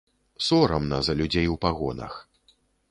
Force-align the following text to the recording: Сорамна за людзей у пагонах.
Сорамна 0.45 0.99
за 1.09 1.17
людзей 1.21 1.47
у 1.57 1.61
пагонах. 1.67 2.21